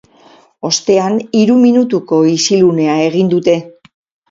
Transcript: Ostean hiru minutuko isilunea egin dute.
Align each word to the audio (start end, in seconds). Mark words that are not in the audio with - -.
Ostean 0.69 1.17
hiru 1.41 1.59
minutuko 1.67 2.21
isilunea 2.33 2.99
egin 3.05 3.33
dute. 3.37 3.57